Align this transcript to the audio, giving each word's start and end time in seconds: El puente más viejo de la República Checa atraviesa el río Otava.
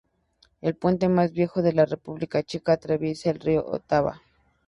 El 0.61 0.73
puente 0.75 1.09
más 1.09 1.31
viejo 1.31 1.61
de 1.61 1.73
la 1.73 1.85
República 1.85 2.41
Checa 2.41 2.73
atraviesa 2.73 3.29
el 3.29 3.39
río 3.39 3.63
Otava. 3.67 4.19